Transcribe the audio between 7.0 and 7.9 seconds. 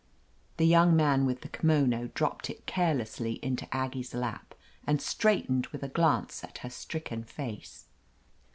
face.